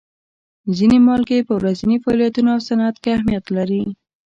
[0.77, 3.83] ځینې مالګې په ورځیني فعالیتونو او صنعت کې اهمیت لري.